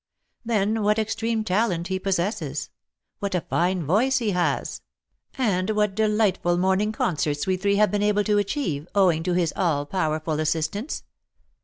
[0.43, 2.71] Then, what extreme talent he possesses!
[3.19, 4.81] What a fine voice he has!
[5.37, 9.53] And what delightful morning concerts we three have been able to achieve, owing to his
[9.55, 11.03] all powerful assistance!